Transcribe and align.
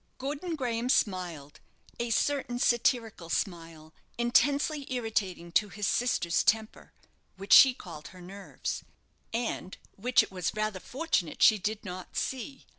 Gordon 0.17 0.55
Graham 0.55 0.89
smiled, 0.89 1.59
a 1.99 2.09
certain 2.09 2.57
satirical 2.57 3.29
smile, 3.29 3.93
intensely 4.17 4.91
irritating 4.91 5.51
to 5.51 5.69
his 5.69 5.85
sister's 5.85 6.43
temper 6.43 6.91
(which 7.37 7.53
she 7.53 7.75
called 7.75 8.07
her 8.07 8.19
nerves), 8.19 8.81
and 9.31 9.77
which 9.97 10.23
it 10.23 10.31
was 10.31 10.55
rather 10.55 10.79
fortunate 10.79 11.43
she 11.43 11.59
did 11.59 11.85
not 11.85 12.17
see. 12.17 12.65